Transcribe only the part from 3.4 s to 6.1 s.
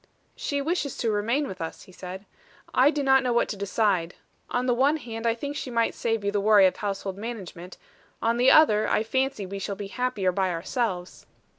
to decide. On the one hand I think she might